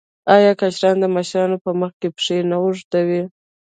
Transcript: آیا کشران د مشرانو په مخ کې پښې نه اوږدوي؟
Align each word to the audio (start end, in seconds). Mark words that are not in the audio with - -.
آیا 0.35 0.51
کشران 0.61 0.95
د 1.01 1.05
مشرانو 1.15 1.57
په 1.65 1.71
مخ 1.79 1.91
کې 2.01 2.07
پښې 2.15 2.37
نه 2.49 2.55
اوږدوي؟ 2.63 3.23